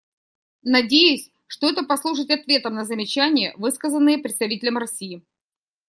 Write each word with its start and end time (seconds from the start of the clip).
Надеюсь, 0.63 1.29
что 1.45 1.69
это 1.69 1.83
послужит 1.83 2.31
ответом 2.31 2.73
на 2.73 2.85
замечания, 2.85 3.53
высказанные 3.55 4.17
представителем 4.17 4.79
России. 4.79 5.23